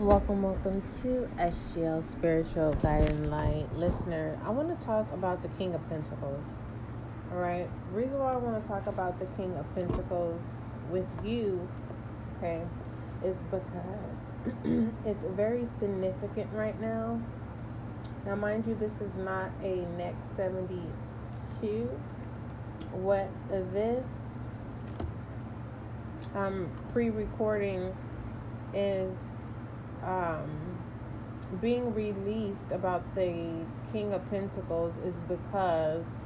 Welcome, 0.00 0.40
welcome 0.40 0.80
to 1.02 1.28
SGL 1.36 2.02
Spiritual 2.02 2.72
Guiding 2.82 3.30
Light. 3.30 3.66
Listener, 3.74 4.40
I 4.42 4.48
want 4.48 4.70
to 4.70 4.86
talk 4.86 5.12
about 5.12 5.42
the 5.42 5.48
King 5.48 5.74
of 5.74 5.86
Pentacles. 5.90 6.46
All 7.30 7.36
right. 7.36 7.68
reason 7.92 8.18
why 8.18 8.32
I 8.32 8.36
want 8.36 8.62
to 8.62 8.66
talk 8.66 8.86
about 8.86 9.18
the 9.18 9.26
King 9.36 9.54
of 9.58 9.74
Pentacles 9.74 10.40
with 10.90 11.06
you, 11.22 11.68
okay, 12.38 12.62
is 13.22 13.42
because 13.50 14.54
it's 15.04 15.24
very 15.36 15.66
significant 15.66 16.50
right 16.54 16.80
now. 16.80 17.20
Now, 18.24 18.36
mind 18.36 18.66
you, 18.66 18.74
this 18.74 19.02
is 19.02 19.14
not 19.16 19.50
a 19.62 19.84
next 19.98 20.34
72. 20.34 21.90
What 22.92 23.28
this 23.50 24.38
um, 26.34 26.70
pre 26.90 27.10
recording 27.10 27.94
is 28.72 29.29
um, 30.02 30.78
being 31.60 31.94
released 31.94 32.70
about 32.72 33.14
the 33.14 33.66
King 33.92 34.12
of 34.12 34.28
Pentacles 34.30 34.96
is 34.98 35.20
because. 35.20 36.24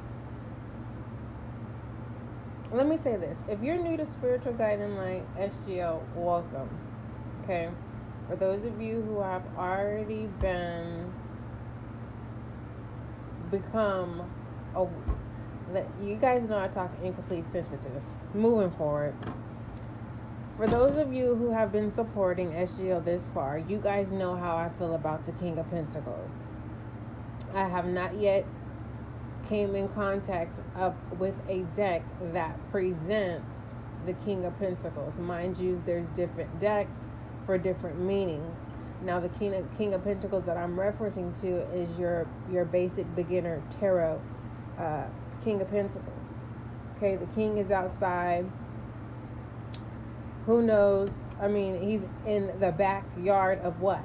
Let 2.73 2.89
me 2.89 2.97
say 2.97 3.17
this. 3.17 3.45
If 3.49 3.63
you're 3.63 3.79
new 3.79 3.97
to 3.97 4.05
Spiritual 4.05 4.55
Guiding 4.55 4.97
Light, 4.97 5.23
SGL, 5.37 6.03
welcome. 6.17 6.69
Okay? 7.43 7.71
For 8.29 8.37
those 8.37 8.65
of 8.65 8.81
you 8.81 9.03
who 9.03 9.21
have 9.21 9.45
already 9.57 10.27
been 10.41 11.13
become 13.51 14.29
a 14.75 14.87
you 16.03 16.17
guys 16.17 16.45
know 16.49 16.59
I 16.59 16.69
talk 16.69 16.91
incomplete 17.03 17.47
sentences. 17.47 18.03
Moving 18.33 18.71
forward. 18.73 19.15
For 20.57 20.69
those 20.69 20.97
of 20.99 21.13
you 21.13 21.35
who 21.35 21.51
have 21.51 21.73
been 21.73 21.91
supporting 21.91 22.53
SGL 22.53 23.05
this 23.05 23.27
far, 23.35 23.59
you 23.59 23.79
guys 23.79 24.13
know 24.13 24.37
how 24.37 24.57
I 24.57 24.69
feel 24.69 24.95
about 24.95 25.27
the 25.27 25.33
King 25.33 25.59
of 25.59 25.69
Pentacles. 25.69 26.45
I 27.53 27.65
have 27.67 27.87
not 27.87 28.15
yet 28.15 28.47
came 29.49 29.75
in 29.75 29.89
contact 29.89 30.61
up 30.77 30.97
with 31.19 31.35
a 31.49 31.65
deck 31.75 32.05
that 32.21 32.57
presents 32.71 33.75
the 34.07 34.13
King 34.13 34.45
of 34.45 34.57
Pentacles. 34.61 35.17
Mind 35.19 35.59
you, 35.59 35.83
there's 35.85 36.09
different 36.11 36.61
decks 36.61 37.05
for 37.45 37.59
different 37.59 37.99
meanings. 37.99 38.61
Now, 39.03 39.19
the 39.19 39.29
King 39.31 39.57
of, 39.57 39.77
King 39.77 39.93
of 39.93 40.05
Pentacles 40.05 40.47
that 40.47 40.57
I'm 40.57 40.77
referencing 40.77 41.39
to 41.41 41.63
is 41.77 41.99
your 41.99 42.29
your 42.51 42.65
basic 42.65 43.13
beginner 43.17 43.61
tarot 43.71 44.21
uh, 44.79 45.07
King 45.43 45.61
of 45.61 45.69
Pentacles. 45.69 46.35
Okay, 46.97 47.17
the 47.17 47.27
King 47.27 47.59
is 47.59 47.73
outside 47.73 48.49
who 50.47 50.63
knows? 50.63 51.21
I 51.41 51.49
mean, 51.49 51.81
he's 51.81 52.03
in 52.27 52.59
the 52.61 52.73
backyard 52.73 53.61
of 53.61 53.81
what? 53.81 54.05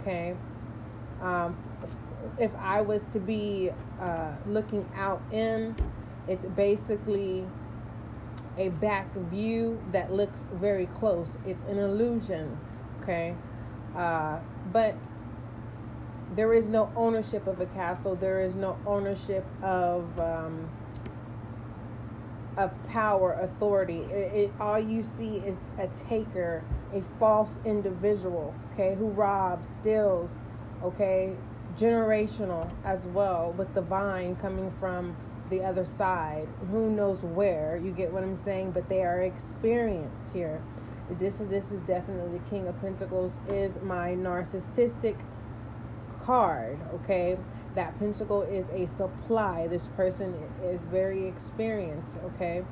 Okay. 0.00 0.36
Um, 1.20 1.56
if 2.38 2.54
I 2.56 2.80
was 2.80 3.04
to 3.04 3.20
be 3.20 3.70
uh, 4.00 4.32
looking 4.46 4.88
out 4.94 5.22
in, 5.32 5.76
it's 6.28 6.44
basically 6.44 7.46
a 8.56 8.68
back 8.68 9.12
view 9.14 9.82
that 9.92 10.12
looks 10.12 10.44
very 10.52 10.86
close. 10.86 11.38
It's 11.46 11.62
an 11.68 11.78
illusion, 11.78 12.58
okay? 13.02 13.34
Uh, 13.96 14.38
but 14.72 14.96
there 16.34 16.52
is 16.52 16.68
no 16.68 16.92
ownership 16.96 17.46
of 17.46 17.60
a 17.60 17.66
castle. 17.66 18.16
There 18.16 18.40
is 18.40 18.54
no 18.54 18.78
ownership 18.86 19.44
of 19.62 20.18
um, 20.18 20.68
of 22.56 22.72
power, 22.88 23.32
authority. 23.32 23.98
It, 23.98 24.34
it, 24.34 24.52
all 24.60 24.78
you 24.78 25.02
see 25.02 25.38
is 25.38 25.58
a 25.78 25.88
taker, 25.88 26.62
a 26.92 27.02
false 27.18 27.58
individual, 27.64 28.54
okay, 28.72 28.94
who 28.94 29.08
robs, 29.08 29.68
steals, 29.68 30.40
okay, 30.82 31.34
generational 31.76 32.70
as 32.84 33.06
well, 33.06 33.52
with 33.52 33.74
the 33.74 33.82
vine 33.82 34.36
coming 34.36 34.70
from 34.70 35.16
the 35.50 35.62
other 35.62 35.84
side. 35.84 36.48
Who 36.70 36.90
knows 36.90 37.20
where? 37.22 37.76
You 37.76 37.92
get 37.92 38.12
what 38.12 38.22
I'm 38.22 38.36
saying? 38.36 38.70
But 38.72 38.88
they 38.88 39.02
are 39.02 39.20
experienced 39.20 40.32
here. 40.32 40.62
This 41.10 41.38
this 41.38 41.70
is 41.70 41.82
definitely 41.82 42.38
the 42.38 42.44
King 42.48 42.66
of 42.66 42.80
Pentacles 42.80 43.38
is 43.48 43.78
my 43.82 44.10
narcissistic 44.10 45.16
card, 46.22 46.78
okay? 46.94 47.36
That 47.74 47.98
pentacle 47.98 48.42
is 48.42 48.68
a 48.70 48.86
supply. 48.86 49.66
This 49.66 49.88
person 49.88 50.34
is 50.62 50.82
very 50.84 51.26
experienced, 51.26 52.14
okay? 52.24 52.64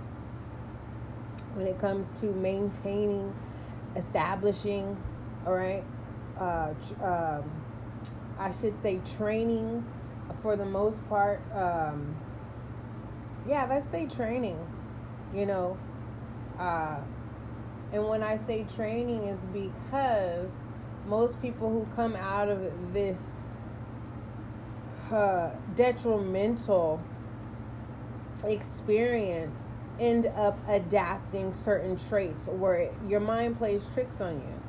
When 1.54 1.66
it 1.66 1.78
comes 1.78 2.12
to 2.20 2.26
maintaining, 2.26 3.34
establishing, 3.96 4.96
all 5.46 5.54
right? 5.54 5.84
Uh, 6.38 6.72
um, 7.02 7.50
I 8.38 8.50
should 8.50 8.74
say 8.74 9.00
training 9.16 9.84
for 10.40 10.56
the 10.56 10.64
most 10.64 11.06
part. 11.08 11.40
Um, 11.54 12.16
yeah, 13.46 13.66
let's 13.68 13.86
say 13.86 14.06
training, 14.06 14.58
you 15.34 15.46
know. 15.46 15.76
Uh, 16.58 16.98
and 17.92 18.06
when 18.06 18.22
I 18.22 18.36
say 18.36 18.64
training, 18.74 19.24
is 19.24 19.44
because 19.46 20.48
most 21.06 21.42
people 21.42 21.70
who 21.70 21.86
come 21.94 22.16
out 22.16 22.48
of 22.48 22.92
this 22.92 23.41
detrimental 25.74 27.00
experience 28.44 29.64
end 30.00 30.26
up 30.26 30.58
adapting 30.68 31.52
certain 31.52 31.96
traits 31.96 32.48
where 32.48 32.92
your 33.06 33.20
mind 33.20 33.58
plays 33.58 33.86
tricks 33.92 34.20
on 34.20 34.36
you. 34.36 34.60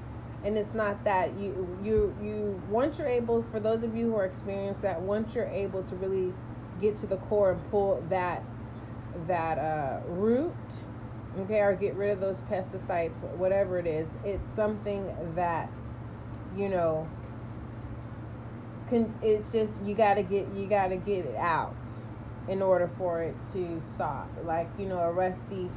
And 0.44 0.58
it's 0.58 0.74
not 0.74 1.06
that 1.06 1.38
you 1.40 1.78
you 1.82 2.16
you 2.22 2.62
once 2.70 3.00
you're 3.00 3.08
able 3.08 3.44
for 3.44 3.60
those 3.60 3.82
of 3.82 3.96
you 3.96 4.08
who 4.12 4.18
are 4.18 4.26
experienced 4.26 4.82
that 4.82 5.02
once 5.02 5.34
you're 5.36 5.48
able 5.48 5.84
to 5.84 5.96
really 5.96 6.34
get 6.82 6.98
to 6.98 7.08
the 7.08 7.16
core 7.16 7.54
and 7.54 7.72
pull 7.72 8.04
that 8.10 8.44
that 9.28 9.58
uh, 9.58 10.02
root 10.08 10.54
okay 11.40 11.62
or 11.62 11.74
get 11.74 11.96
rid 11.96 12.12
of 12.12 12.20
those 12.20 12.42
pesticides 12.42 13.24
whatever 13.38 13.80
it 13.80 13.88
is 13.88 14.18
it's 14.26 14.50
something 14.50 15.16
that 15.36 15.70
you 16.58 16.68
know 16.68 17.08
it's 19.22 19.52
just 19.52 19.84
you 19.84 19.96
got 19.96 20.16
to 20.16 20.24
get 20.24 20.52
you 20.54 20.68
got 20.68 20.88
to 20.88 20.98
get 20.98 21.26
it 21.26 21.36
out 21.36 21.76
in 22.48 22.62
order 22.62 22.88
for 22.88 23.22
it 23.22 23.36
to 23.54 23.80
stop. 23.82 24.30
Like 24.44 24.70
you 24.78 24.86
know, 24.86 25.00
a 25.00 25.12
rusty 25.12 25.70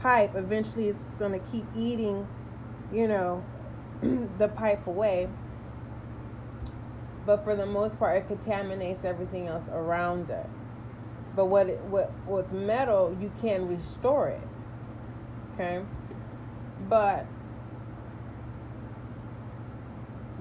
pipe 0.00 0.34
eventually 0.34 0.88
it's 0.88 1.14
going 1.16 1.32
to 1.32 1.46
keep 1.50 1.66
eating, 1.76 2.26
you 2.92 3.06
know, 3.06 3.44
the 4.38 4.48
pipe 4.48 4.86
away. 4.86 5.28
But 7.26 7.44
for 7.44 7.54
the 7.54 7.66
most 7.66 7.98
part, 7.98 8.16
it 8.16 8.26
contaminates 8.26 9.04
everything 9.04 9.46
else 9.46 9.68
around 9.68 10.30
it. 10.30 10.46
But 11.36 11.46
what 11.46 11.68
it, 11.68 11.80
what 11.82 12.10
with 12.26 12.50
metal, 12.52 13.16
you 13.20 13.30
can 13.40 13.68
restore 13.68 14.28
it. 14.28 14.48
Okay, 15.54 15.82
but 16.88 17.26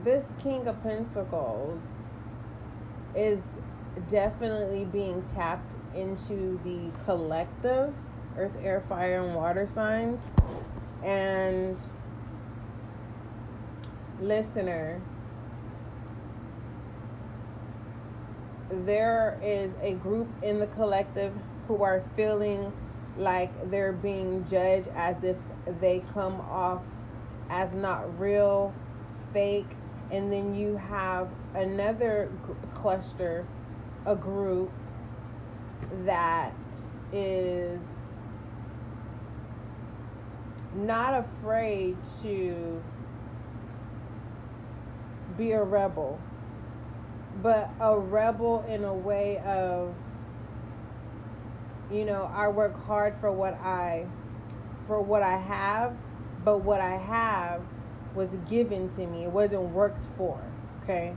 this 0.04 0.34
King 0.42 0.68
of 0.68 0.82
Pentacles 0.82 1.84
is 3.16 3.58
definitely 4.08 4.86
being 4.86 5.24
tapped 5.24 5.72
into 5.96 6.60
the 6.64 6.92
collective 7.04 7.94
earth, 8.38 8.58
air, 8.64 8.82
fire, 8.88 9.24
and 9.24 9.36
water 9.36 9.66
signs. 9.66 10.22
And 11.04 11.82
listener, 14.20 15.02
there 18.70 19.40
is 19.44 19.76
a 19.82 19.94
group 19.96 20.30
in 20.44 20.60
the 20.60 20.68
collective 20.68 21.34
who 21.68 21.84
are 21.84 22.02
feeling 22.16 22.72
like 23.18 23.70
they're 23.70 23.94
being 23.94 24.46
judged 24.48 24.88
as 24.96 25.24
if 25.24 25.38
they 25.80 26.04
come 26.14 26.40
off 26.42 26.82
as 27.50 27.74
not 27.74 28.20
real, 28.20 28.74
fake, 29.34 29.66
and 30.12 30.32
then 30.32 30.56
you 30.56 30.76
have 30.76 31.32
another 31.54 32.32
cluster, 32.72 33.46
a 34.06 34.16
group 34.16 34.72
that 36.04 36.56
is 37.12 38.16
not 40.74 41.14
afraid 41.14 41.98
to 42.22 42.82
be 45.38 45.52
a 45.52 45.64
rebel, 45.64 46.20
but 47.42 47.70
a 47.80 47.98
rebel 47.98 48.66
in 48.68 48.84
a 48.84 48.94
way 48.94 49.38
of, 49.46 49.94
you 51.92 52.06
know, 52.06 52.30
I 52.34 52.48
work 52.48 52.84
hard 52.86 53.16
for 53.20 53.32
what 53.32 53.54
I, 53.56 54.08
for 54.88 55.02
what 55.02 55.22
I 55.22 55.38
have, 55.38 55.96
but 56.44 56.60
what 56.60 56.82
I 56.82 56.98
have 56.98 57.62
was 58.16 58.36
given 58.50 58.90
to 58.90 59.08
me. 59.08 59.24
It 59.24 59.32
wasn't 59.32 59.62
worked 59.62 60.06
for. 60.18 60.42
Okay, 60.84 61.14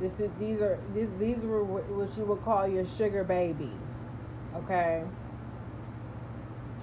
this 0.00 0.20
is 0.20 0.30
these 0.38 0.60
are 0.60 0.78
these 0.94 1.10
these 1.18 1.44
were 1.44 1.62
what 1.62 2.16
you 2.16 2.24
would 2.24 2.42
call 2.44 2.66
your 2.66 2.84
sugar 2.84 3.24
babies. 3.24 3.70
Okay, 4.56 5.04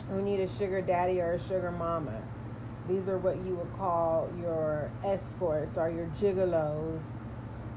who 0.10 0.22
need 0.22 0.40
a 0.40 0.48
sugar 0.48 0.82
daddy 0.82 1.22
or 1.22 1.34
a 1.34 1.40
sugar 1.40 1.72
mama. 1.72 2.22
These 2.88 3.08
are 3.08 3.18
what 3.18 3.38
you 3.46 3.56
would 3.56 3.72
call 3.78 4.30
your 4.42 4.92
escorts 5.04 5.78
or 5.78 5.90
your 5.90 6.08
gigolos. 6.08 7.02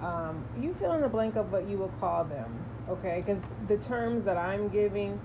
Um, 0.03 0.45
you 0.61 0.75
fill 0.75 0.93
in 0.93 1.01
the 1.01 1.09
blank 1.09 1.37
of 1.37 1.53
what 1.53 1.69
you 1.69 1.79
would 1.79 1.99
call 2.01 2.25
them, 2.25 2.65
okay? 2.89 3.23
Because 3.25 3.43
the 3.69 3.77
terms 3.77 4.25
that 4.25 4.37
I'm 4.37 4.69
giving, 4.69 5.21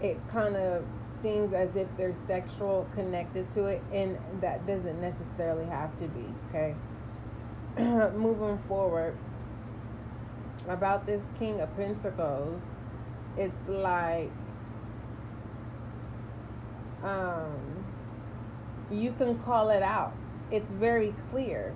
it 0.00 0.18
kind 0.28 0.56
of 0.56 0.84
seems 1.06 1.52
as 1.52 1.76
if 1.76 1.88
there's 1.96 2.16
sexual 2.16 2.88
connected 2.94 3.48
to 3.50 3.66
it, 3.66 3.82
and 3.92 4.18
that 4.40 4.66
doesn't 4.66 5.00
necessarily 5.00 5.66
have 5.66 5.94
to 5.96 6.08
be, 6.08 6.24
okay? 6.48 6.74
Moving 8.16 8.58
forward, 8.66 9.16
about 10.68 11.06
this 11.06 11.24
King 11.38 11.60
of 11.60 11.74
Pentacles, 11.76 12.62
it's 13.36 13.68
like 13.68 14.30
um, 17.02 17.84
you 18.90 19.12
can 19.12 19.38
call 19.38 19.70
it 19.70 19.82
out. 19.82 20.14
It's 20.50 20.72
very 20.72 21.14
clear. 21.30 21.74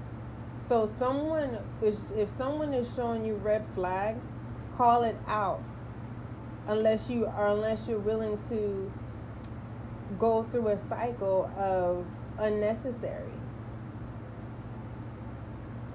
So 0.66 0.86
someone 0.86 1.58
is 1.82 2.10
if 2.12 2.28
someone 2.28 2.74
is 2.74 2.92
showing 2.94 3.24
you 3.24 3.34
red 3.34 3.64
flags, 3.74 4.24
call 4.76 5.02
it 5.04 5.16
out. 5.26 5.62
Unless 6.66 7.10
you 7.10 7.26
are 7.26 7.48
unless 7.48 7.88
you're 7.88 7.98
willing 7.98 8.38
to 8.48 8.92
go 10.18 10.44
through 10.44 10.68
a 10.68 10.78
cycle 10.78 11.50
of 11.56 12.06
unnecessary. 12.38 13.30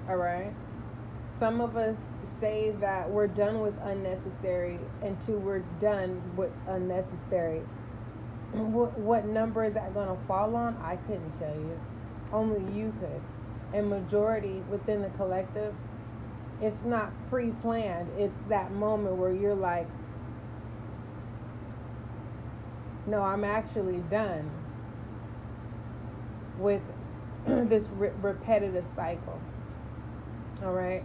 All 0.08 0.16
right? 0.16 0.52
Some 1.28 1.60
of 1.60 1.76
us 1.76 1.96
say 2.24 2.72
that 2.80 3.08
we're 3.08 3.28
done 3.28 3.60
with 3.60 3.78
unnecessary 3.82 4.78
until 5.02 5.38
we're 5.38 5.64
done 5.78 6.20
with 6.36 6.52
unnecessary 6.66 7.62
what, 8.52 8.98
what 8.98 9.26
number 9.26 9.62
is 9.62 9.74
that 9.74 9.94
going 9.94 10.08
to 10.08 10.24
fall 10.24 10.56
on? 10.56 10.76
I 10.82 10.96
couldn't 10.96 11.32
tell 11.32 11.54
you. 11.54 11.80
Only 12.32 12.72
you 12.72 12.92
could. 12.98 13.22
And 13.72 13.88
majority 13.88 14.62
within 14.68 15.02
the 15.02 15.10
collective, 15.10 15.74
it's 16.60 16.82
not 16.82 17.12
pre 17.28 17.50
planned. 17.62 18.08
It's 18.18 18.38
that 18.48 18.72
moment 18.72 19.16
where 19.16 19.32
you're 19.32 19.54
like, 19.54 19.86
no, 23.10 23.22
I'm 23.22 23.44
actually 23.44 23.98
done 24.08 24.50
with 26.58 26.82
this 27.44 27.88
re- 27.88 28.12
repetitive 28.20 28.86
cycle. 28.86 29.40
All 30.62 30.72
right? 30.72 31.04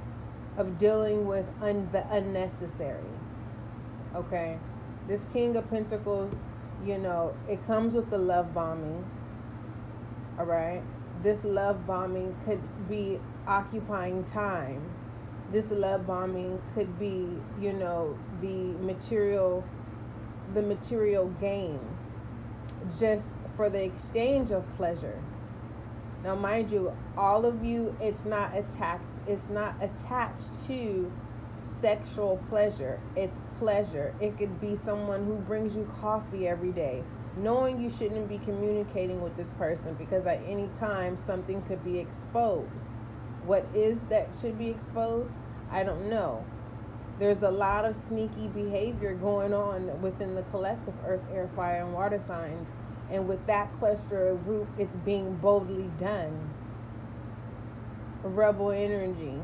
Of 0.57 0.77
dealing 0.77 1.27
with 1.27 1.47
un- 1.61 1.89
the 1.91 2.05
unnecessary. 2.09 3.03
Okay? 4.15 4.57
This 5.07 5.25
King 5.25 5.55
of 5.55 5.69
Pentacles 5.69 6.45
you 6.83 6.97
know, 6.97 7.35
it 7.49 7.65
comes 7.65 7.93
with 7.93 8.09
the 8.09 8.17
love 8.17 8.53
bombing. 8.53 9.05
All 10.37 10.45
right. 10.45 10.81
This 11.23 11.43
love 11.43 11.87
bombing 11.87 12.35
could 12.45 12.61
be 12.87 13.19
occupying 13.47 14.23
time. 14.25 14.81
This 15.51 15.71
love 15.71 16.05
bombing 16.05 16.61
could 16.73 16.99
be, 16.99 17.27
you 17.59 17.73
know, 17.73 18.17
the 18.41 18.73
material 18.83 19.63
the 20.53 20.61
material 20.61 21.27
gain 21.39 21.79
just 22.99 23.37
for 23.55 23.69
the 23.69 23.83
exchange 23.83 24.51
of 24.51 24.63
pleasure. 24.75 25.21
Now 26.23 26.35
mind 26.35 26.71
you, 26.71 26.95
all 27.17 27.45
of 27.45 27.63
you 27.63 27.95
it's 27.99 28.25
not 28.25 28.55
attacked 28.55 29.11
it's 29.27 29.49
not 29.49 29.75
attached 29.81 30.65
to 30.67 31.11
sexual 31.55 32.37
pleasure. 32.49 32.99
It's 33.15 33.39
pleasure. 33.59 34.13
It 34.19 34.37
could 34.37 34.59
be 34.59 34.75
someone 34.75 35.25
who 35.25 35.35
brings 35.35 35.75
you 35.75 35.89
coffee 36.01 36.47
every 36.47 36.71
day, 36.71 37.03
knowing 37.37 37.81
you 37.81 37.89
shouldn't 37.89 38.27
be 38.27 38.37
communicating 38.39 39.21
with 39.21 39.37
this 39.37 39.53
person 39.53 39.93
because 39.95 40.25
at 40.25 40.41
any 40.45 40.67
time 40.73 41.15
something 41.15 41.61
could 41.63 41.83
be 41.83 41.99
exposed. 41.99 42.91
What 43.45 43.65
is 43.73 44.01
that 44.09 44.35
should 44.39 44.57
be 44.57 44.69
exposed? 44.69 45.35
I 45.71 45.83
don't 45.83 46.09
know. 46.09 46.45
There's 47.19 47.41
a 47.41 47.51
lot 47.51 47.85
of 47.85 47.95
sneaky 47.95 48.47
behavior 48.47 49.13
going 49.13 49.53
on 49.53 50.01
within 50.01 50.35
the 50.35 50.43
collective 50.43 50.93
earth, 51.05 51.21
air, 51.31 51.49
fire, 51.55 51.83
and 51.83 51.93
water 51.93 52.19
signs. 52.19 52.67
And 53.09 53.27
with 53.27 53.45
that 53.47 53.71
cluster 53.79 54.27
of 54.27 54.43
group, 54.43 54.67
it's 54.77 54.95
being 54.97 55.35
boldly 55.37 55.89
done. 55.97 56.49
Rebel 58.23 58.71
energy 58.71 59.39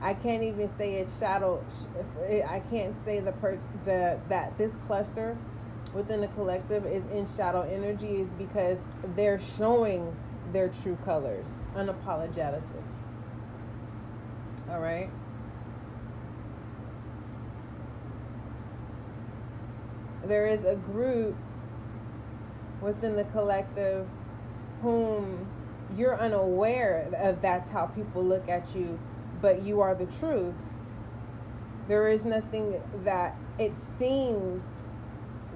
I 0.00 0.14
can't 0.14 0.42
even 0.42 0.68
say 0.68 0.94
it's 0.94 1.18
shadow. 1.18 1.64
I 2.48 2.60
can't 2.70 2.96
say 2.96 3.20
the 3.20 3.32
per 3.32 3.58
the 3.84 4.18
that 4.28 4.56
this 4.56 4.76
cluster 4.76 5.36
within 5.92 6.20
the 6.20 6.28
collective 6.28 6.86
is 6.86 7.04
in 7.06 7.26
shadow 7.26 7.62
energy 7.62 8.20
is 8.20 8.28
because 8.30 8.86
they're 9.16 9.40
showing 9.40 10.14
their 10.52 10.68
true 10.68 10.96
colors 11.04 11.46
unapologetically. 11.74 12.62
All 14.70 14.80
right. 14.80 15.10
There 20.28 20.46
is 20.46 20.64
a 20.64 20.76
group 20.76 21.36
within 22.80 23.16
the 23.16 23.24
collective 23.24 24.06
whom 24.82 25.48
you're 25.96 26.16
unaware 26.16 27.08
of 27.16 27.42
that's 27.42 27.70
how 27.70 27.86
people 27.86 28.22
look 28.22 28.48
at 28.48 28.76
you 28.76 29.00
but 29.40 29.62
you 29.62 29.80
are 29.80 29.94
the 29.94 30.06
truth. 30.06 30.54
There 31.86 32.08
is 32.08 32.24
nothing 32.24 32.80
that 33.04 33.36
it 33.58 33.78
seems 33.78 34.76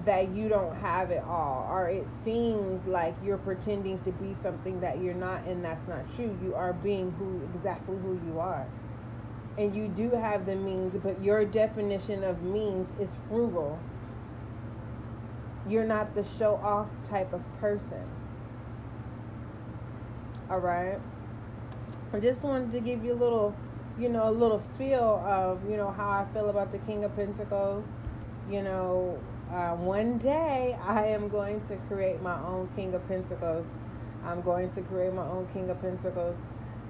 that 0.05 0.31
you 0.31 0.49
don't 0.49 0.77
have 0.77 1.11
it 1.11 1.23
all, 1.23 1.67
or 1.71 1.89
it 1.89 2.09
seems 2.09 2.87
like 2.87 3.15
you're 3.23 3.39
pretending 3.39 4.01
to 4.01 4.11
be 4.13 4.35
something 4.35 4.81
that 4.81 5.01
you're 5.01 5.15
not, 5.15 5.45
and 5.47 5.65
that's 5.65 5.87
not 5.87 6.13
true. 6.17 6.37
You 6.43 6.55
are 6.55 6.73
being 6.73 7.13
who 7.13 7.43
exactly 7.55 7.97
who 7.99 8.19
you 8.27 8.41
are. 8.41 8.67
And 9.59 9.77
you 9.77 9.87
do 9.89 10.11
have 10.11 10.47
the 10.47 10.57
means, 10.57 10.97
but 10.97 11.21
your 11.21 11.45
definition 11.45 12.25
of 12.25 12.43
means 12.43 12.93
is 12.99 13.17
frugal. 13.29 13.79
You're 15.69 15.85
not 15.85 16.15
the 16.15 16.25
show 16.25 16.57
off 16.57 16.91
type 17.05 17.33
of 17.33 17.43
person. 17.59 18.05
All 20.51 20.59
right. 20.59 20.99
I 22.13 22.21
just 22.21 22.45
wanted 22.45 22.73
to 22.73 22.81
give 22.81 23.05
you 23.05 23.13
a 23.13 23.15
little 23.15 23.55
you 23.99 24.09
know, 24.09 24.29
a 24.29 24.31
little 24.31 24.59
feel 24.59 25.23
of, 25.27 25.69
you 25.69 25.77
know, 25.77 25.91
how 25.91 26.09
I 26.09 26.27
feel 26.33 26.49
about 26.49 26.73
the 26.73 26.79
King 26.79 27.05
of 27.05 27.15
Pentacles. 27.15 27.87
You 28.49 28.63
know, 28.63 29.21
uh, 29.51 29.71
one 29.77 30.19
day 30.19 30.79
I 30.83 31.07
am 31.07 31.29
going 31.29 31.61
to 31.69 31.77
create 31.89 32.23
my 32.23 32.41
own 32.41 32.69
King 32.75 32.95
of 32.95 33.07
Pentacles. 33.07 33.67
I'm 34.25 34.41
going 34.41 34.71
to 34.71 34.81
create 34.83 35.13
my 35.13 35.27
own 35.27 35.49
King 35.53 35.69
of 35.71 35.81
Pentacles 35.81 36.37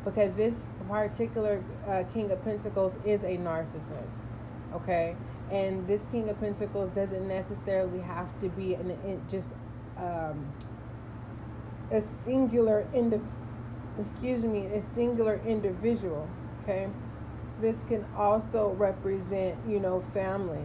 because 0.05 0.35
this 0.35 0.67
particular 0.88 1.62
uh, 1.87 2.05
King 2.12 2.31
of 2.31 2.43
Pentacles 2.45 2.97
is 3.05 3.23
a 3.25 3.37
narcissist. 3.37 4.25
Okay? 4.75 5.17
And 5.52 5.87
this 5.87 6.06
King 6.06 6.30
of 6.30 6.40
Pentacles 6.40 6.90
doesn't 6.92 7.28
necessarily 7.28 8.00
have 8.00 8.38
to 8.40 8.49
be 8.49 8.75
an, 8.75 9.23
just 9.30 9.54
um, 9.99 10.50
a 11.90 12.00
singular 12.00 12.87
indi- 12.94 13.21
excuse 13.99 14.44
me, 14.44 14.66
a 14.66 14.80
singular 14.80 15.40
individual 15.47 16.28
Okay. 16.62 16.88
This 17.61 17.85
can 17.85 18.04
also 18.16 18.71
represent, 18.71 19.59
you 19.68 19.80
know, 19.80 20.00
family, 20.00 20.64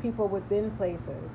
people 0.00 0.28
within 0.28 0.70
places, 0.72 1.30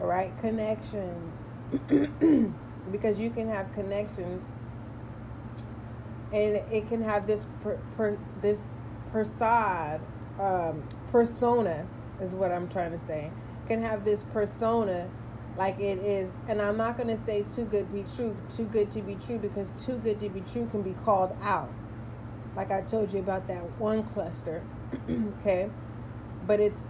all 0.00 0.06
right, 0.06 0.36
connections, 0.38 1.48
because 2.92 3.18
you 3.18 3.30
can 3.30 3.48
have 3.48 3.72
connections, 3.72 4.46
and 6.32 6.56
it 6.72 6.88
can 6.88 7.02
have 7.02 7.26
this 7.26 7.46
per, 7.60 7.78
per 7.96 8.18
this 8.40 8.72
um, 10.40 10.82
persona 11.10 11.86
is 12.20 12.34
what 12.34 12.52
I'm 12.52 12.68
trying 12.68 12.92
to 12.92 12.98
say. 12.98 13.30
Can 13.66 13.82
have 13.82 14.04
this 14.04 14.22
persona 14.22 15.08
like 15.56 15.80
it 15.80 15.98
is, 15.98 16.32
and 16.48 16.62
I'm 16.62 16.76
not 16.76 16.96
going 16.96 17.08
to 17.08 17.16
say 17.16 17.42
too 17.42 17.64
good 17.64 17.92
be 17.92 18.04
true, 18.16 18.36
too 18.54 18.64
good 18.64 18.90
to 18.92 19.02
be 19.02 19.16
true, 19.16 19.38
because 19.38 19.70
too 19.84 19.98
good 19.98 20.20
to 20.20 20.28
be 20.28 20.40
true 20.40 20.66
can 20.66 20.82
be 20.82 20.92
called 20.92 21.36
out 21.42 21.70
like 22.58 22.72
I 22.72 22.80
told 22.80 23.12
you 23.12 23.20
about 23.20 23.46
that 23.46 23.62
one 23.78 24.02
cluster, 24.02 24.64
okay? 25.40 25.70
But 26.44 26.58
it's 26.58 26.88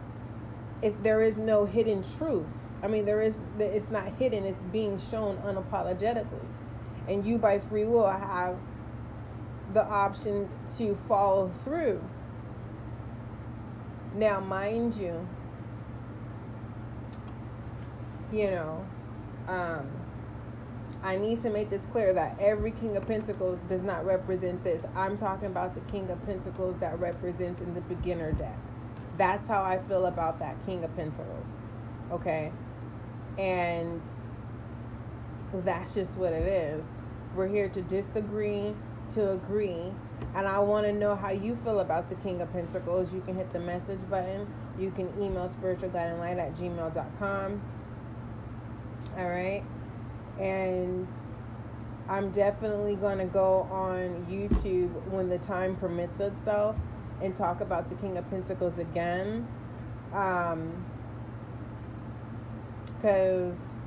it, 0.81 1.03
there 1.03 1.21
is 1.21 1.39
no 1.39 1.67
hidden 1.67 2.03
truth. 2.03 2.47
I 2.83 2.87
mean, 2.87 3.05
there 3.05 3.21
is 3.21 3.41
it's 3.59 3.91
not 3.91 4.15
hidden. 4.15 4.45
It's 4.45 4.63
being 4.63 4.99
shown 4.99 5.37
unapologetically, 5.39 6.47
and 7.07 7.27
you 7.27 7.37
by 7.37 7.59
free 7.59 7.85
will 7.85 8.09
have 8.09 8.57
the 9.75 9.85
option 9.85 10.49
to 10.79 10.95
follow 11.07 11.49
through. 11.65 12.03
Now, 14.19 14.41
mind 14.41 14.97
you, 14.97 15.29
you 18.33 18.51
know, 18.51 18.85
um, 19.47 19.89
I 21.05 21.15
need 21.15 21.41
to 21.43 21.51
make 21.51 21.71
this 21.71 21.87
clear 21.87 22.13
that 22.15 22.37
every 22.41 22.73
King 22.73 22.97
of 22.97 23.07
Pentacles 23.07 23.61
does 23.69 23.85
not 23.85 24.05
represent 24.05 24.65
this. 24.65 24.85
I'm 24.97 25.17
talking 25.17 25.47
about 25.47 25.77
the 25.77 25.83
King 25.83 26.11
of 26.11 26.21
Pentacles 26.27 26.81
that 26.81 26.99
represents 26.99 27.61
in 27.61 27.75
the 27.75 27.81
beginner 27.83 28.33
deck. 28.33 28.59
That's 29.19 29.47
how 29.47 29.63
I 29.63 29.79
feel 29.79 30.07
about 30.07 30.41
that 30.41 30.57
King 30.67 30.83
of 30.83 30.97
Pentacles. 30.97 31.47
Okay? 32.11 32.51
And 33.39 34.03
that's 35.53 35.95
just 35.95 36.19
what 36.19 36.33
it 36.33 36.49
is. 36.49 36.85
We're 37.37 37.47
here 37.47 37.69
to 37.69 37.83
disagree, 37.83 38.75
to 39.11 39.33
agree. 39.33 39.93
And 40.35 40.47
I 40.47 40.59
want 40.61 40.87
to 40.87 40.93
know 40.93 41.17
how 41.17 41.31
you 41.31 41.57
feel 41.57 41.81
about 41.81 42.09
the 42.09 42.15
King 42.17 42.41
of 42.41 42.53
Pentacles. 42.53 43.13
You 43.15 43.21
can 43.21 43.35
hit 43.35 43.51
the 43.53 43.61
message 43.61 44.01
button. 44.11 44.47
You 44.79 44.91
can 44.91 45.09
email 45.21 45.49
spiritualguidinglight 45.49 46.39
at 46.39 46.55
gmail.com. 46.55 47.63
All 49.17 49.29
right. 49.29 49.65
And 50.39 51.09
I'm 52.09 52.31
definitely 52.31 52.97
going 52.97 53.19
to 53.19 53.27
go 53.27 53.69
on 53.71 54.27
YouTube 54.29 54.93
when 55.11 55.29
the 55.29 55.39
time 55.39 55.77
permits 55.77 56.21
itself 56.21 56.77
and 57.21 57.35
talk 57.35 57.61
about 57.61 57.89
the 57.89 57.97
King 57.97 58.17
of 58.17 58.29
Pentacles 58.31 58.79
again. 58.79 59.47
Um, 60.13 60.85
because 62.99 63.83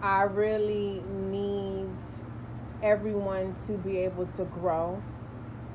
I 0.00 0.22
really 0.22 1.02
need 1.30 1.88
everyone 2.82 3.54
to 3.66 3.72
be 3.72 3.98
able 3.98 4.26
to 4.26 4.44
grow, 4.44 5.02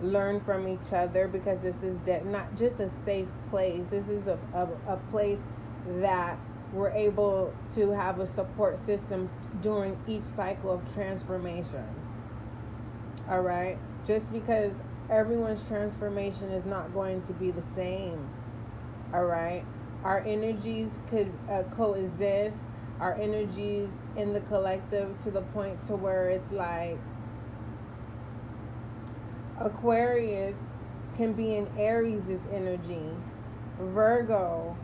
learn 0.02 0.40
from 0.40 0.68
each 0.68 0.94
other, 0.94 1.28
because 1.28 1.62
this 1.62 1.84
is 1.84 2.00
de- 2.02 2.24
not 2.24 2.56
just 2.56 2.80
a 2.80 2.90
safe 2.90 3.30
place. 3.50 3.90
This 3.90 4.08
is 4.10 4.28
a, 4.28 4.38
a, 4.54 4.94
a 4.94 4.98
place 5.12 5.40
that 6.00 6.38
we're 6.74 6.92
able 6.92 7.54
to 7.76 7.92
have 7.92 8.20
a 8.20 8.28
support 8.28 8.78
system 8.78 9.30
during 9.62 9.98
each 10.08 10.24
cycle 10.24 10.72
of 10.72 10.94
transformation. 10.94 11.86
All 13.30 13.42
right? 13.42 13.78
Just 14.06 14.32
because 14.32 14.74
everyone's 15.10 15.66
transformation 15.68 16.52
is 16.52 16.66
not 16.66 16.94
going 16.94 17.22
to 17.24 17.34
be 17.34 17.52
the 17.52 17.62
same. 17.62 18.30
All 19.14 19.26
right? 19.26 19.64
Our 20.04 20.20
energies 20.20 21.00
could 21.10 21.32
uh, 21.50 21.64
coexist. 21.72 22.60
Our 23.00 23.14
energies 23.16 23.90
in 24.16 24.34
the 24.34 24.42
collective 24.42 25.20
to 25.22 25.32
the 25.32 25.42
point 25.42 25.82
to 25.84 25.96
where 25.96 26.30
it's 26.30 26.52
like 26.52 26.98
Aquarius 29.60 30.58
can 31.16 31.34
be 31.34 31.56
in 31.56 31.68
Aries' 31.78 32.40
energy. 32.52 33.10
Virgo 33.80 34.78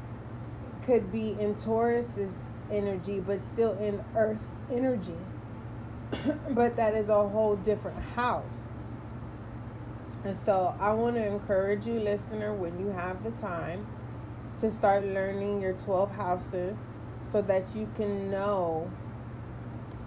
could 0.85 1.11
be 1.11 1.35
in 1.39 1.55
Taurus's 1.55 2.33
energy, 2.71 3.19
but 3.19 3.41
still 3.41 3.77
in 3.77 4.03
Earth 4.15 4.45
energy. 4.71 5.17
but 6.49 6.75
that 6.75 6.93
is 6.93 7.09
a 7.09 7.27
whole 7.27 7.55
different 7.55 8.01
house. 8.15 8.67
And 10.23 10.37
so 10.37 10.75
I 10.79 10.93
want 10.93 11.15
to 11.15 11.25
encourage 11.25 11.85
you, 11.85 11.99
listener, 11.99 12.53
when 12.53 12.79
you 12.79 12.89
have 12.89 13.23
the 13.23 13.31
time, 13.31 13.87
to 14.59 14.71
start 14.71 15.03
learning 15.03 15.61
your 15.61 15.73
12 15.73 16.15
houses 16.15 16.77
so 17.33 17.41
that 17.41 17.63
you 17.75 17.89
can 17.95 18.29
know 18.29 18.89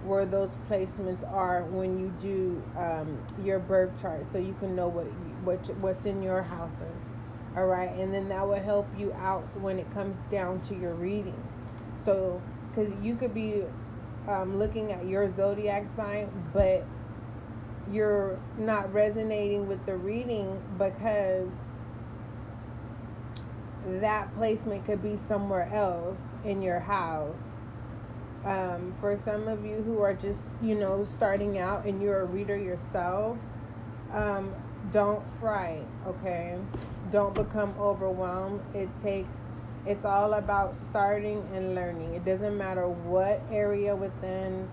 where 0.04 0.24
those 0.24 0.56
placements 0.70 1.28
are 1.30 1.64
when 1.64 1.98
you 1.98 2.14
do 2.20 2.62
um, 2.78 3.18
your 3.44 3.58
birth 3.58 4.00
chart 4.00 4.24
so 4.24 4.38
you 4.38 4.54
can 4.60 4.76
know 4.76 4.86
what 4.86 5.06
what 5.42 5.76
what's 5.78 6.06
in 6.06 6.22
your 6.22 6.42
houses 6.42 7.10
all 7.56 7.66
right 7.66 7.90
and 7.98 8.14
then 8.14 8.28
that 8.28 8.46
will 8.46 8.54
help 8.54 8.86
you 8.96 9.12
out 9.14 9.42
when 9.60 9.76
it 9.80 9.90
comes 9.90 10.20
down 10.30 10.60
to 10.60 10.76
your 10.76 10.94
readings. 10.94 11.64
So 11.98 12.40
because 12.70 12.94
you 13.02 13.16
could 13.16 13.34
be 13.34 13.64
um, 14.28 14.56
looking 14.56 14.92
at 14.92 15.06
your 15.06 15.28
zodiac 15.28 15.88
sign 15.88 16.30
but 16.52 16.86
you're 17.90 18.38
not 18.56 18.92
resonating 18.92 19.66
with 19.66 19.84
the 19.84 19.96
reading 19.96 20.62
because 20.78 21.52
that 23.86 24.34
placement 24.36 24.84
could 24.84 25.02
be 25.02 25.16
somewhere 25.16 25.70
else 25.72 26.20
in 26.44 26.62
your 26.62 26.80
house 26.80 27.40
um, 28.44 28.94
for 29.00 29.16
some 29.16 29.48
of 29.48 29.64
you 29.64 29.82
who 29.82 30.00
are 30.00 30.14
just 30.14 30.50
you 30.62 30.74
know 30.74 31.04
starting 31.04 31.58
out 31.58 31.84
and 31.84 32.02
you're 32.02 32.20
a 32.20 32.24
reader 32.26 32.56
yourself 32.56 33.38
um, 34.12 34.54
don't 34.92 35.24
fright 35.40 35.86
okay 36.06 36.58
don't 37.10 37.34
become 37.34 37.74
overwhelmed. 37.78 38.60
It 38.74 38.88
takes 39.00 39.36
it's 39.84 40.04
all 40.04 40.34
about 40.34 40.74
starting 40.74 41.46
and 41.54 41.76
learning. 41.76 42.14
It 42.14 42.24
doesn't 42.24 42.56
matter 42.56 42.88
what 42.88 43.40
area 43.52 43.94
within 43.94 44.68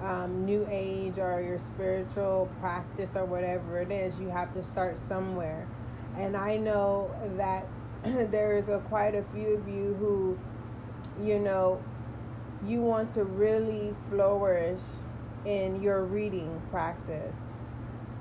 um, 0.00 0.44
New 0.44 0.66
Age 0.70 1.18
or 1.18 1.42
your 1.42 1.58
spiritual 1.58 2.48
practice 2.60 3.16
or 3.16 3.24
whatever 3.24 3.80
it 3.80 3.90
is, 3.90 4.20
you 4.20 4.28
have 4.28 4.54
to 4.54 4.62
start 4.62 4.98
somewhere. 4.98 5.66
And 6.16 6.36
I 6.36 6.58
know 6.58 7.10
that 7.36 7.66
there's 8.30 8.68
a, 8.68 8.78
quite 8.80 9.14
a 9.14 9.22
few 9.34 9.48
of 9.54 9.68
you 9.68 9.94
who, 9.98 10.38
you 11.24 11.38
know, 11.38 11.82
you 12.66 12.80
want 12.80 13.12
to 13.14 13.24
really 13.24 13.94
flourish 14.08 14.80
in 15.44 15.82
your 15.82 16.04
reading 16.04 16.62
practice. 16.70 17.40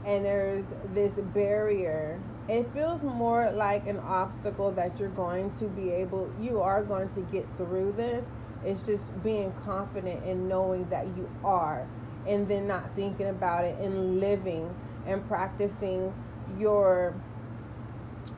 And 0.05 0.25
there's 0.25 0.73
this 0.93 1.19
barrier 1.19 2.19
it 2.47 2.67
feels 2.73 3.03
more 3.03 3.51
like 3.51 3.87
an 3.87 3.99
obstacle 3.99 4.71
that 4.71 4.99
you're 4.99 5.09
going 5.09 5.49
to 5.51 5.65
be 5.67 5.89
able 5.91 6.29
you 6.39 6.59
are 6.59 6.83
going 6.83 7.07
to 7.09 7.21
get 7.31 7.45
through 7.55 7.91
this 7.93 8.31
it's 8.63 8.85
just 8.85 9.23
being 9.23 9.51
confident 9.53 10.23
in 10.25 10.47
knowing 10.47 10.83
that 10.85 11.05
you 11.15 11.29
are 11.43 11.87
and 12.27 12.47
then 12.47 12.67
not 12.67 12.93
thinking 12.95 13.27
about 13.27 13.63
it 13.63 13.77
and 13.79 14.19
living 14.19 14.73
and 15.05 15.25
practicing 15.27 16.13
your 16.57 17.13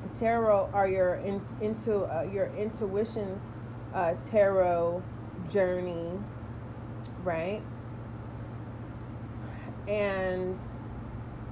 tarot 0.09 0.69
or 0.73 0.87
your 0.87 1.15
in, 1.15 1.41
into 1.61 1.95
uh, 1.95 2.23
your 2.31 2.47
intuition 2.55 3.41
uh, 3.93 4.13
tarot 4.15 5.03
journey 5.49 6.17
right 7.23 7.61
and 9.87 10.59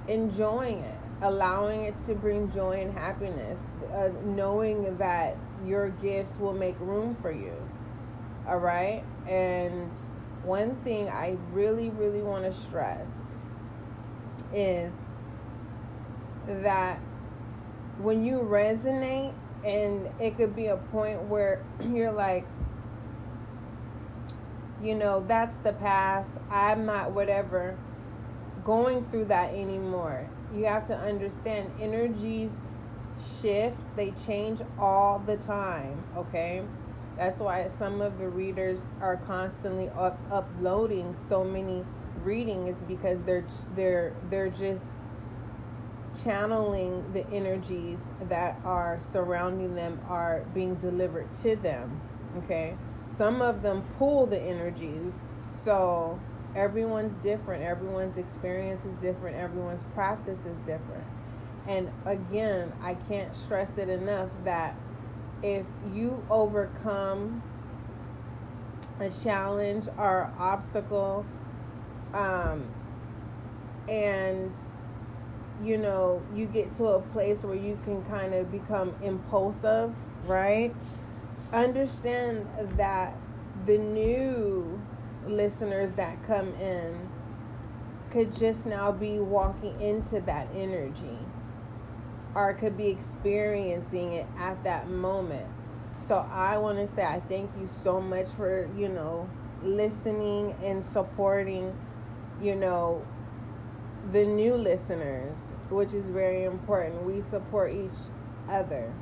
enjoying 0.08 0.78
it 0.78 0.98
allowing 1.22 1.84
it 1.84 1.96
to 2.06 2.14
bring 2.14 2.50
joy 2.50 2.80
and 2.80 2.92
happiness, 2.92 3.68
uh, 3.94 4.08
knowing 4.24 4.96
that 4.98 5.36
your 5.64 5.90
gifts 5.90 6.38
will 6.38 6.52
make 6.52 6.78
room 6.80 7.14
for 7.14 7.30
you. 7.30 7.54
All 8.46 8.58
right? 8.58 9.04
And 9.28 9.96
one 10.42 10.74
thing 10.82 11.08
I 11.08 11.38
really, 11.52 11.90
really 11.90 12.22
want 12.22 12.44
to 12.44 12.52
stress 12.52 13.34
is 14.52 14.92
that 16.46 17.00
when 18.02 18.24
you 18.24 18.40
resonate, 18.40 19.34
and 19.64 20.10
it 20.20 20.36
could 20.36 20.56
be 20.56 20.66
a 20.66 20.76
point 20.76 21.22
where 21.22 21.64
you're 21.92 22.12
like, 22.12 22.46
you 24.82 24.94
know, 24.94 25.20
that's 25.20 25.58
the 25.58 25.72
past. 25.72 26.38
I'm 26.50 26.84
not 26.86 27.12
whatever 27.12 27.78
going 28.64 29.04
through 29.04 29.26
that 29.26 29.54
anymore 29.54 30.28
you 30.54 30.64
have 30.66 30.84
to 30.86 30.96
understand 30.96 31.70
energies 31.80 32.64
shift, 33.18 33.78
they 33.96 34.10
change 34.26 34.60
all 34.78 35.18
the 35.18 35.36
time, 35.36 36.02
okay? 36.16 36.62
That's 37.16 37.40
why 37.40 37.66
some 37.68 38.00
of 38.00 38.18
the 38.18 38.28
readers 38.28 38.86
are 39.00 39.16
constantly 39.16 39.90
up, 39.90 40.18
uploading 40.30 41.14
so 41.14 41.44
many 41.44 41.84
readings 42.22 42.82
because 42.84 43.22
they're 43.24 43.44
they're 43.74 44.14
they're 44.30 44.48
just 44.48 44.84
channeling 46.20 47.12
the 47.12 47.26
energies 47.30 48.10
that 48.22 48.60
are 48.64 48.98
surrounding 48.98 49.74
them 49.74 50.00
are 50.08 50.44
being 50.54 50.74
delivered 50.76 51.32
to 51.36 51.56
them. 51.56 52.00
Okay? 52.38 52.76
Some 53.10 53.42
of 53.42 53.62
them 53.62 53.82
pull 53.98 54.26
the 54.26 54.40
energies. 54.40 55.22
So 55.50 56.18
everyone's 56.54 57.16
different 57.16 57.62
everyone's 57.62 58.18
experience 58.18 58.84
is 58.84 58.94
different 58.96 59.36
everyone's 59.36 59.84
practice 59.94 60.44
is 60.44 60.58
different 60.60 61.04
and 61.66 61.90
again 62.04 62.72
i 62.82 62.94
can't 62.94 63.34
stress 63.34 63.78
it 63.78 63.88
enough 63.88 64.28
that 64.44 64.76
if 65.42 65.64
you 65.92 66.24
overcome 66.28 67.42
a 69.00 69.08
challenge 69.08 69.88
or 69.96 70.32
obstacle 70.38 71.24
um, 72.12 72.68
and 73.88 74.58
you 75.62 75.78
know 75.78 76.22
you 76.34 76.46
get 76.46 76.72
to 76.72 76.84
a 76.84 77.00
place 77.00 77.44
where 77.44 77.56
you 77.56 77.78
can 77.84 78.02
kind 78.04 78.34
of 78.34 78.50
become 78.50 78.94
impulsive 79.02 79.92
right 80.26 80.74
understand 81.52 82.46
that 82.76 83.16
the 83.66 83.78
new 83.78 84.80
listeners 85.26 85.94
that 85.94 86.22
come 86.22 86.48
in 86.54 87.08
could 88.10 88.36
just 88.36 88.66
now 88.66 88.92
be 88.92 89.18
walking 89.18 89.80
into 89.80 90.20
that 90.20 90.46
energy 90.54 91.18
or 92.34 92.54
could 92.54 92.76
be 92.76 92.88
experiencing 92.88 94.14
it 94.14 94.26
at 94.38 94.62
that 94.64 94.88
moment. 94.88 95.46
So 95.98 96.26
I 96.32 96.58
want 96.58 96.78
to 96.78 96.86
say 96.86 97.04
I 97.04 97.20
thank 97.20 97.50
you 97.60 97.66
so 97.66 98.00
much 98.00 98.28
for, 98.28 98.68
you 98.74 98.88
know, 98.88 99.28
listening 99.62 100.54
and 100.62 100.84
supporting, 100.84 101.76
you 102.40 102.56
know, 102.56 103.06
the 104.10 104.24
new 104.24 104.54
listeners, 104.54 105.51
which 105.72 105.94
is 105.94 106.04
very 106.06 106.44
important. 106.44 107.04
We 107.04 107.22
support 107.22 107.72
each 107.72 107.90
other. 108.48 108.92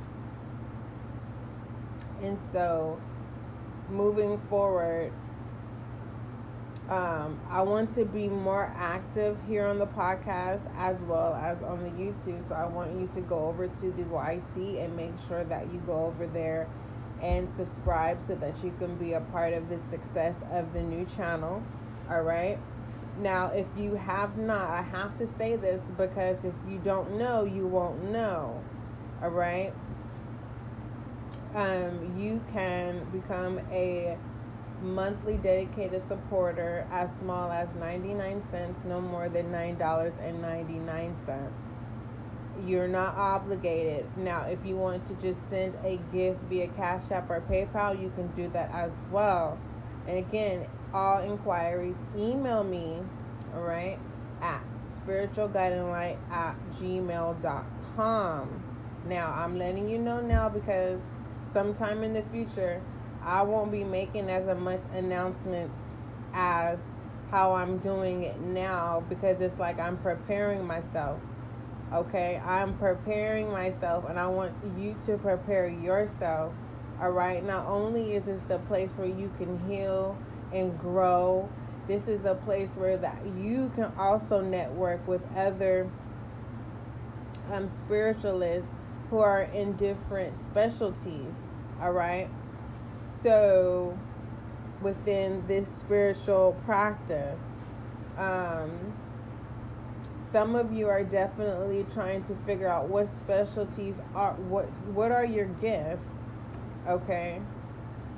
And 2.21 2.39
so 2.39 2.99
moving 3.89 4.37
forward, 4.37 5.11
Um, 6.89 7.39
I 7.49 7.61
want 7.61 7.91
to 7.95 8.03
be 8.03 8.27
more 8.27 8.73
active 8.75 9.37
here 9.47 9.65
on 9.65 9.79
the 9.79 9.87
podcast 9.87 10.69
as 10.75 11.01
well 11.03 11.33
as 11.35 11.61
on 11.61 11.83
the 11.83 11.89
YouTube. 11.89 12.45
So 12.45 12.53
I 12.53 12.65
want 12.65 12.99
you 12.99 13.07
to 13.13 13.21
go 13.21 13.45
over 13.47 13.65
to 13.65 13.91
the 13.91 14.03
YT 14.03 14.77
and 14.77 14.93
make 14.97 15.13
sure 15.25 15.45
that 15.45 15.71
you 15.71 15.81
go 15.85 16.07
over 16.07 16.27
there 16.27 16.67
and 17.21 17.49
subscribe 17.49 18.19
so 18.19 18.35
that 18.35 18.61
you 18.61 18.73
can 18.77 18.95
be 18.95 19.13
a 19.13 19.21
part 19.21 19.53
of 19.53 19.69
the 19.69 19.77
success 19.77 20.43
of 20.51 20.73
the 20.73 20.81
new 20.81 21.05
channel. 21.05 21.63
All 22.09 22.23
right. 22.23 22.59
Now, 23.19 23.47
if 23.47 23.67
you 23.77 23.95
have 23.95 24.37
not, 24.37 24.69
I 24.69 24.81
have 24.81 25.17
to 25.17 25.27
say 25.27 25.55
this 25.55 25.91
because 25.97 26.43
if 26.43 26.53
you 26.67 26.79
don't 26.79 27.17
know, 27.17 27.43
you 27.43 27.67
won't 27.67 28.03
know. 28.05 28.63
All 29.21 29.29
right. 29.29 29.73
Um, 31.53 32.15
you 32.17 32.41
can 32.51 33.05
become 33.11 33.59
a 33.71 34.17
monthly 34.81 35.37
dedicated 35.37 36.01
supporter 36.01 36.87
as 36.91 37.15
small 37.15 37.51
as 37.51 37.75
99 37.75 38.41
cents, 38.41 38.85
no 38.85 39.01
more 39.01 39.29
than 39.29 39.51
$9.99. 39.51 41.51
You're 42.65 42.87
not 42.87 43.15
obligated. 43.15 44.05
Now, 44.17 44.45
if 44.45 44.65
you 44.65 44.75
want 44.75 45.05
to 45.07 45.13
just 45.15 45.49
send 45.49 45.75
a 45.83 45.97
gift 46.11 46.41
via 46.43 46.67
Cash 46.69 47.11
App 47.11 47.29
or 47.29 47.41
PayPal, 47.41 48.01
you 48.01 48.11
can 48.15 48.27
do 48.29 48.47
that 48.49 48.71
as 48.71 48.91
well. 49.11 49.59
And 50.07 50.17
again, 50.17 50.67
all 50.93 51.21
inquiries, 51.21 51.95
email 52.17 52.63
me, 52.63 52.99
all 53.53 53.61
right, 53.61 53.99
at 54.41 54.63
spiritualguidinglight 54.85 56.17
at 56.31 56.55
gmail.com. 56.73 58.63
Now, 59.05 59.33
I'm 59.35 59.57
letting 59.57 59.89
you 59.89 59.97
know 59.97 60.21
now 60.21 60.49
because 60.49 61.01
sometime 61.43 62.03
in 62.03 62.13
the 62.13 62.23
future, 62.23 62.81
I 63.23 63.41
won't 63.43 63.71
be 63.71 63.83
making 63.83 64.29
as 64.29 64.45
much 64.57 64.81
announcements 64.93 65.79
as 66.33 66.93
how 67.29 67.53
I'm 67.53 67.77
doing 67.77 68.23
it 68.23 68.39
now 68.41 69.03
because 69.07 69.41
it's 69.41 69.59
like 69.59 69.79
I'm 69.79 69.97
preparing 69.97 70.65
myself. 70.65 71.19
Okay, 71.93 72.41
I'm 72.45 72.77
preparing 72.77 73.51
myself 73.51 74.09
and 74.09 74.19
I 74.19 74.27
want 74.27 74.53
you 74.77 74.95
to 75.05 75.17
prepare 75.17 75.67
yourself. 75.67 76.53
All 77.01 77.11
right, 77.11 77.43
not 77.43 77.65
only 77.65 78.13
is 78.13 78.25
this 78.25 78.49
a 78.49 78.59
place 78.59 78.95
where 78.95 79.07
you 79.07 79.31
can 79.37 79.59
heal 79.69 80.17
and 80.53 80.77
grow, 80.79 81.49
this 81.87 82.07
is 82.07 82.25
a 82.25 82.35
place 82.35 82.75
where 82.75 82.97
that 82.97 83.25
you 83.37 83.71
can 83.75 83.91
also 83.97 84.41
network 84.41 85.07
with 85.07 85.21
other 85.35 85.89
um, 87.51 87.67
spiritualists 87.67 88.71
who 89.09 89.17
are 89.17 89.43
in 89.43 89.73
different 89.73 90.35
specialties. 90.35 91.33
All 91.81 91.91
right. 91.91 92.29
So, 93.05 93.97
within 94.81 95.45
this 95.47 95.67
spiritual 95.67 96.55
practice, 96.65 97.41
um, 98.17 98.93
some 100.31 100.55
of 100.55 100.71
you 100.71 100.87
are 100.87 101.03
definitely 101.03 101.85
trying 101.93 102.23
to 102.23 102.33
figure 102.45 102.67
out 102.67 102.87
what 102.87 103.07
specialties 103.07 103.99
are 104.15 104.33
what 104.33 104.65
what 104.93 105.11
are 105.11 105.25
your 105.25 105.45
gifts 105.45 106.19
okay 106.87 107.41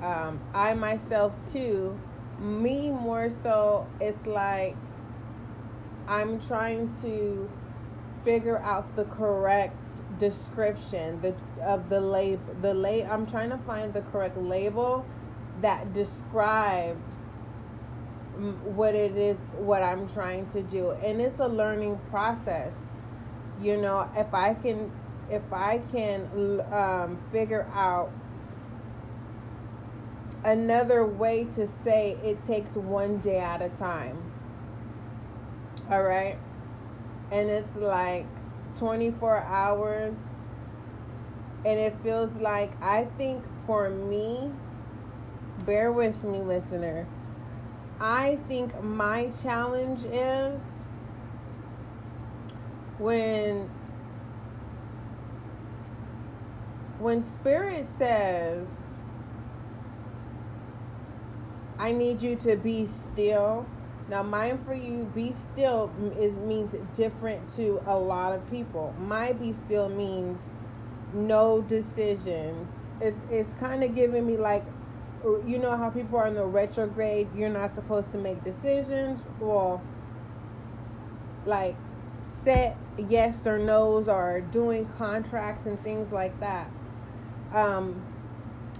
um, 0.00 0.40
i 0.54 0.72
myself 0.74 1.34
too 1.52 1.98
me 2.40 2.90
more 2.90 3.28
so 3.28 3.86
it's 4.00 4.26
like 4.26 4.76
i'm 6.08 6.40
trying 6.40 6.88
to 7.00 7.48
figure 8.24 8.58
out 8.58 8.96
the 8.96 9.04
correct 9.04 10.02
description 10.18 11.20
the 11.20 11.34
of 11.62 11.88
the 11.88 12.00
label 12.00 12.42
the 12.62 12.72
lay 12.72 13.04
I'm 13.04 13.26
trying 13.26 13.50
to 13.50 13.58
find 13.58 13.92
the 13.92 14.00
correct 14.00 14.36
label 14.36 15.04
that 15.60 15.92
describes 15.92 17.46
what 18.64 18.94
it 18.94 19.16
is 19.16 19.36
what 19.56 19.82
I'm 19.82 20.08
trying 20.08 20.46
to 20.48 20.62
do. 20.62 20.90
And 20.90 21.20
it's 21.20 21.38
a 21.38 21.46
learning 21.46 22.00
process. 22.10 22.74
You 23.60 23.76
know 23.76 24.08
if 24.16 24.32
I 24.32 24.54
can 24.54 24.90
if 25.30 25.52
I 25.52 25.78
can 25.92 26.28
um, 26.72 27.18
figure 27.30 27.66
out 27.72 28.10
another 30.44 31.04
way 31.04 31.44
to 31.44 31.66
say 31.66 32.18
it 32.22 32.40
takes 32.40 32.76
one 32.76 33.18
day 33.18 33.38
at 33.38 33.62
a 33.62 33.70
time. 33.70 34.32
All 35.90 36.02
right 36.02 36.38
and 37.34 37.50
it's 37.50 37.74
like 37.76 38.26
24 38.76 39.42
hours. 39.42 40.16
And 41.66 41.80
it 41.80 41.96
feels 42.02 42.36
like 42.36 42.80
I 42.82 43.06
think 43.16 43.44
for 43.66 43.90
me 43.90 44.50
bear 45.64 45.90
with 45.90 46.22
me 46.22 46.38
listener. 46.40 47.06
I 48.00 48.38
think 48.48 48.82
my 48.82 49.30
challenge 49.42 50.04
is 50.04 50.60
when 52.98 53.70
when 56.98 57.22
spirit 57.22 57.84
says 57.86 58.68
I 61.84 61.92
need 61.92 62.22
you 62.22 62.34
to 62.36 62.56
be 62.56 62.86
still 62.86 63.66
now, 64.08 64.22
mine 64.22 64.62
for 64.64 64.74
you, 64.74 65.10
be 65.14 65.32
still 65.32 65.90
is 66.18 66.36
means 66.36 66.74
different 66.94 67.48
to 67.56 67.82
a 67.86 67.98
lot 67.98 68.32
of 68.32 68.50
people. 68.50 68.94
My 68.98 69.32
be 69.32 69.52
still 69.52 69.88
means 69.88 70.50
no 71.14 71.62
decisions. 71.62 72.70
It's 73.00 73.18
it's 73.30 73.54
kind 73.54 73.82
of 73.82 73.94
giving 73.94 74.26
me 74.26 74.36
like, 74.36 74.64
you 75.46 75.58
know 75.58 75.76
how 75.76 75.88
people 75.88 76.18
are 76.18 76.26
in 76.26 76.34
the 76.34 76.44
retrograde. 76.44 77.28
You're 77.34 77.48
not 77.48 77.70
supposed 77.70 78.12
to 78.12 78.18
make 78.18 78.44
decisions. 78.44 79.20
Well, 79.40 79.82
like 81.46 81.76
set 82.18 82.76
yes 82.98 83.46
or 83.46 83.58
no's 83.58 84.06
or 84.06 84.42
doing 84.42 84.86
contracts 84.86 85.64
and 85.64 85.82
things 85.82 86.12
like 86.12 86.38
that. 86.40 86.70
Um, 87.54 88.02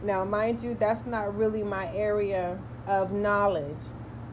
now, 0.03 0.25
mind 0.25 0.63
you, 0.63 0.75
that's 0.75 1.07
not 1.07 1.35
really 1.35 1.63
my 1.63 1.91
area 1.95 2.59
of 2.87 3.13
knowledge 3.13 3.85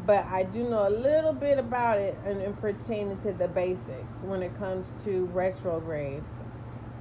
but 0.05 0.25
I 0.25 0.43
do 0.43 0.67
know 0.67 0.87
a 0.87 0.89
little 0.89 1.33
bit 1.33 1.59
about 1.59 1.99
it 1.99 2.17
and, 2.25 2.41
and 2.41 2.59
pertaining 2.59 3.19
to 3.19 3.33
the 3.33 3.47
basics 3.47 4.21
when 4.21 4.41
it 4.41 4.55
comes 4.55 4.93
to 5.03 5.25
retrogrades. 5.27 6.33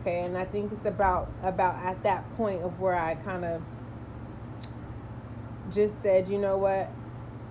Okay, 0.01 0.21
and 0.21 0.37
I 0.37 0.45
think 0.45 0.73
it's 0.73 0.87
about 0.87 1.31
about 1.43 1.77
at 1.77 2.03
that 2.05 2.31
point 2.37 2.63
of 2.63 2.81
where 2.81 2.95
I 2.95 3.15
kind 3.15 3.45
of 3.45 3.63
just 5.71 6.03
said, 6.03 6.29
you 6.29 6.39
know 6.39 6.59
what, 6.59 6.91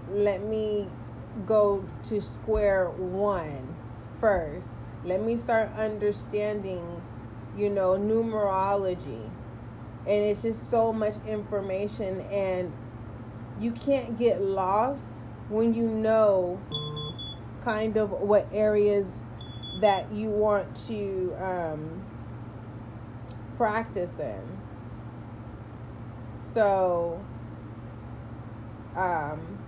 let 0.10 0.44
me 0.44 0.88
go 1.46 1.86
to 2.04 2.22
square 2.22 2.90
one 2.90 3.76
first. 4.20 4.70
Let 5.06 5.22
me 5.22 5.38
start 5.38 5.72
understanding, 5.74 7.02
you 7.56 7.70
know, 7.70 7.92
numerology. 7.92 9.30
And 10.08 10.26
it's 10.26 10.42
just 10.42 10.70
so 10.70 10.92
much 10.92 11.16
information 11.28 12.22
and 12.32 12.74
you 13.60 13.72
can't 13.72 14.18
get 14.18 14.42
lost 14.42 15.06
when 15.50 15.74
you 15.74 15.84
know 15.84 16.60
kind 17.62 17.98
of 17.98 18.12
what 18.12 18.48
areas 18.54 19.26
that 19.82 20.12
you 20.14 20.30
want 20.30 20.76
to 20.88 21.36
um, 21.40 22.06
practice 23.58 24.20
in. 24.20 24.60
So, 26.34 27.24
um, 28.96 29.60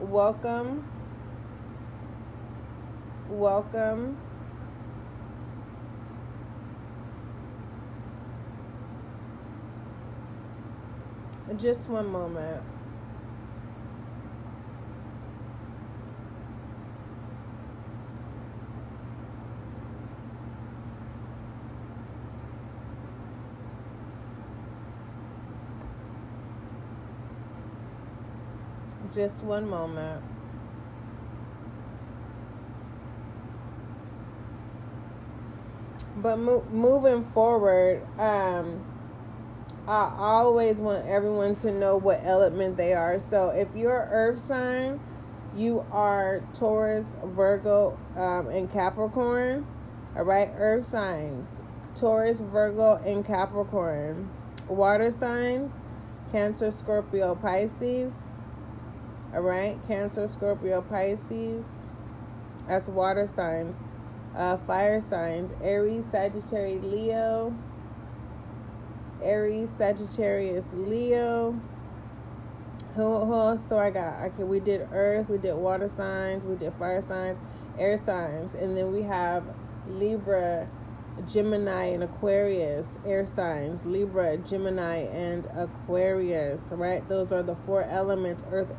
welcome. 0.00 0.88
Welcome. 3.28 4.18
Just 11.56 11.88
one 11.88 12.08
moment. 12.10 12.62
Just 29.16 29.44
one 29.44 29.66
moment. 29.66 30.22
But 36.18 36.36
mo- 36.38 36.66
moving 36.70 37.24
forward, 37.32 38.06
um, 38.18 38.84
I 39.88 40.14
always 40.18 40.76
want 40.76 41.06
everyone 41.06 41.54
to 41.56 41.72
know 41.72 41.96
what 41.96 42.20
element 42.24 42.76
they 42.76 42.92
are. 42.92 43.18
So 43.18 43.48
if 43.48 43.68
you're 43.74 44.06
Earth 44.12 44.38
sign, 44.38 45.00
you 45.56 45.86
are 45.90 46.42
Taurus, 46.52 47.16
Virgo, 47.24 47.98
um, 48.16 48.48
and 48.48 48.70
Capricorn. 48.70 49.66
All 50.14 50.24
right, 50.24 50.50
Earth 50.58 50.84
signs 50.84 51.62
Taurus, 51.94 52.40
Virgo, 52.40 52.96
and 52.96 53.24
Capricorn. 53.24 54.28
Water 54.68 55.10
signs 55.10 55.72
Cancer, 56.30 56.70
Scorpio, 56.70 57.34
Pisces. 57.34 58.12
All 59.36 59.42
right, 59.42 59.78
Cancer, 59.86 60.26
Scorpio, 60.26 60.80
Pisces. 60.80 61.66
That's 62.66 62.88
water 62.88 63.26
signs. 63.26 63.76
Uh, 64.34 64.56
fire 64.56 64.98
signs 64.98 65.52
Aries, 65.62 66.06
Sagittarius, 66.10 66.82
Leo. 66.82 67.54
Aries, 69.22 69.68
Sagittarius, 69.68 70.70
Leo. 70.72 71.60
Who, 72.94 73.26
who 73.26 73.34
else 73.34 73.64
do 73.64 73.76
I 73.76 73.90
got? 73.90 74.22
Okay, 74.22 74.42
we 74.42 74.58
did 74.58 74.88
Earth, 74.90 75.28
we 75.28 75.36
did 75.36 75.56
water 75.56 75.90
signs, 75.90 76.42
we 76.42 76.56
did 76.56 76.72
fire 76.78 77.02
signs, 77.02 77.38
air 77.78 77.98
signs, 77.98 78.54
and 78.54 78.74
then 78.74 78.90
we 78.90 79.02
have 79.02 79.44
Libra, 79.86 80.66
Gemini, 81.28 81.88
and 81.88 82.02
Aquarius, 82.02 82.88
air 83.04 83.26
signs. 83.26 83.84
Libra, 83.84 84.38
Gemini, 84.38 84.96
and 84.96 85.46
Aquarius. 85.54 86.60
Right? 86.70 87.06
Those 87.06 87.32
are 87.32 87.42
the 87.42 87.54
four 87.54 87.84
elements: 87.84 88.42
Earth, 88.50 88.72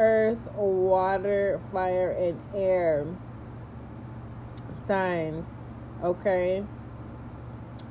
Earth, 0.00 0.50
water, 0.56 1.60
fire, 1.70 2.10
and 2.10 2.40
air 2.54 3.06
signs. 4.86 5.52
Okay. 6.02 6.64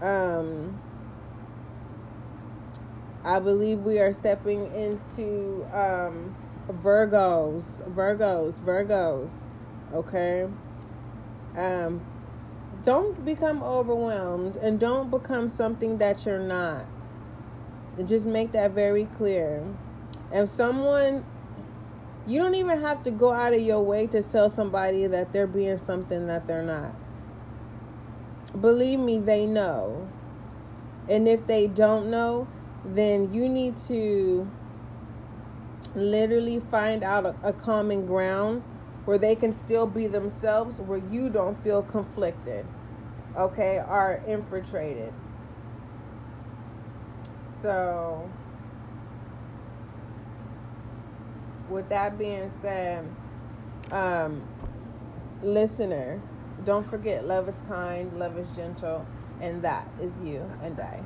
Um 0.01 0.79
I 3.23 3.39
believe 3.39 3.79
we 3.79 3.99
are 3.99 4.13
stepping 4.13 4.73
into 4.73 5.67
um, 5.73 6.35
Virgos, 6.69 7.81
Virgos, 7.93 8.57
Virgos. 8.59 9.29
Okay. 9.93 10.47
Um, 11.57 12.01
don't 12.81 13.25
become 13.25 13.61
overwhelmed 13.61 14.55
and 14.55 14.79
don't 14.79 15.11
become 15.11 15.49
something 15.49 15.97
that 15.97 16.25
you're 16.25 16.39
not. 16.39 16.85
Just 18.05 18.25
make 18.25 18.53
that 18.53 18.71
very 18.71 19.05
clear. 19.05 19.65
If 20.31 20.47
someone, 20.47 21.25
you 22.29 22.37
don't 22.37 22.53
even 22.53 22.79
have 22.81 23.03
to 23.03 23.11
go 23.11 23.33
out 23.33 23.53
of 23.53 23.61
your 23.61 23.81
way 23.81 24.05
to 24.05 24.21
tell 24.21 24.51
somebody 24.51 25.07
that 25.07 25.33
they're 25.33 25.47
being 25.47 25.79
something 25.79 26.27
that 26.27 26.45
they're 26.45 26.61
not. 26.61 26.93
Believe 28.59 28.99
me, 28.99 29.17
they 29.17 29.47
know. 29.47 30.07
And 31.09 31.27
if 31.27 31.47
they 31.47 31.65
don't 31.65 32.11
know, 32.11 32.47
then 32.85 33.33
you 33.33 33.49
need 33.49 33.77
to 33.87 34.47
literally 35.95 36.59
find 36.59 37.03
out 37.03 37.25
a, 37.25 37.35
a, 37.43 37.51
common 37.51 38.05
ground 38.05 38.61
where 39.05 39.17
they 39.17 39.33
can 39.33 39.51
still 39.51 39.87
be 39.87 40.05
themselves, 40.05 40.79
where 40.79 41.01
you 41.09 41.29
don't 41.29 41.61
feel 41.63 41.81
conflicted, 41.81 42.65
okay, 43.35 43.79
are 43.79 44.21
infiltrated. 44.27 45.11
So, 47.39 48.29
with 51.69 51.89
that 51.89 52.17
being 52.17 52.49
said, 52.49 53.07
um, 53.91 54.43
listener, 55.41 56.21
don't 56.65 56.85
forget 56.85 57.25
love 57.25 57.47
is 57.47 57.61
kind, 57.67 58.11
love 58.17 58.37
is 58.37 58.49
gentle, 58.55 59.05
and 59.41 59.61
that 59.63 59.87
is 60.01 60.21
you 60.21 60.49
and 60.61 60.79
I. 60.79 61.01